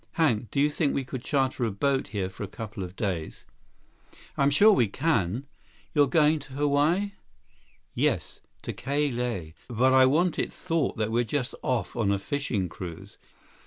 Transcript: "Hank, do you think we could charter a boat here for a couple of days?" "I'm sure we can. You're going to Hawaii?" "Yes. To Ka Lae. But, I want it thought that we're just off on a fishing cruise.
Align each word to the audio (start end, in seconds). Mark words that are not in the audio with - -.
"Hank, 0.13 0.49
do 0.49 0.59
you 0.59 0.71
think 0.71 0.95
we 0.95 1.03
could 1.05 1.23
charter 1.23 1.63
a 1.63 1.69
boat 1.69 2.07
here 2.07 2.27
for 2.27 2.41
a 2.43 2.47
couple 2.47 2.81
of 2.83 2.95
days?" 2.95 3.45
"I'm 4.35 4.49
sure 4.49 4.71
we 4.71 4.87
can. 4.87 5.45
You're 5.93 6.07
going 6.07 6.39
to 6.39 6.53
Hawaii?" 6.53 7.11
"Yes. 7.93 8.41
To 8.63 8.73
Ka 8.73 8.93
Lae. 8.95 9.53
But, 9.67 9.93
I 9.93 10.07
want 10.07 10.39
it 10.39 10.51
thought 10.51 10.97
that 10.97 11.11
we're 11.11 11.23
just 11.23 11.53
off 11.61 11.95
on 11.95 12.11
a 12.11 12.17
fishing 12.17 12.67
cruise. 12.67 13.19